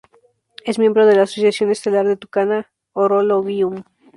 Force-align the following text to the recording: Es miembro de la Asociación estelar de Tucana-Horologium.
Es 0.65 0.79
miembro 0.79 1.05
de 1.05 1.15
la 1.15 1.21
Asociación 1.21 1.69
estelar 1.69 2.07
de 2.07 2.17
Tucana-Horologium. 2.17 3.83